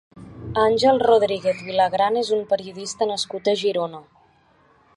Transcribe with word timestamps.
Àngel 0.61 1.01
Rodríguez 1.03 1.61
Vilagran 1.67 2.17
és 2.23 2.31
un 2.37 2.41
periodista 2.53 3.09
nascut 3.11 3.51
a 3.53 3.57
Girona. 3.63 4.01